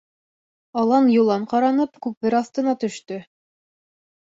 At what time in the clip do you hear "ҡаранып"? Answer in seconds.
1.53-2.03